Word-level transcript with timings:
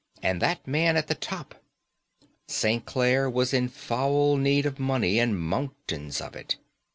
and 0.23 0.41
that 0.41 0.65
man 0.65 0.97
at 0.97 1.05
the 1.05 1.13
top. 1.13 1.53
St. 2.47 2.83
Clare 2.87 3.29
was 3.29 3.53
in 3.53 3.69
foul 3.69 4.35
need 4.35 4.65
of 4.65 4.79
money, 4.79 5.19
and 5.19 5.39
mountains 5.39 6.19
of 6.19 6.35
it. 6.35 6.55